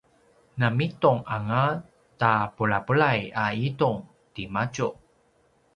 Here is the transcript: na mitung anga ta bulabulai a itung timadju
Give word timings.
na 0.59 0.67
mitung 0.77 1.19
anga 1.35 1.65
ta 2.19 2.33
bulabulai 2.55 3.19
a 3.43 3.45
itung 3.67 3.99
timadju 4.33 4.89